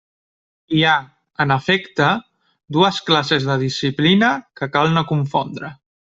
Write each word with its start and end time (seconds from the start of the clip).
Hi 0.77 0.79
ha, 0.85 0.93
en 1.45 1.51
efecte, 1.55 2.07
dues 2.79 3.01
classes 3.09 3.45
de 3.53 3.57
disciplina 3.67 4.31
que 4.61 4.69
cal 4.77 4.95
no 4.99 5.05
confondre. 5.17 5.71